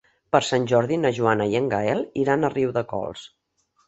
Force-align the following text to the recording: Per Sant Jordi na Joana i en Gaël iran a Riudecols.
Per 0.35 0.39
Sant 0.45 0.63
Jordi 0.69 0.95
na 1.01 1.11
Joana 1.17 1.45
i 1.51 1.59
en 1.59 1.67
Gaël 1.73 2.01
iran 2.21 2.47
a 2.47 2.51
Riudecols. 2.55 3.27